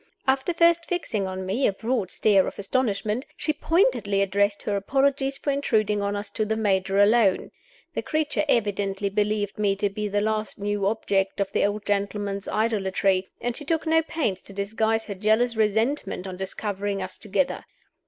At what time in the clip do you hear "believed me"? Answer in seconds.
9.11-9.75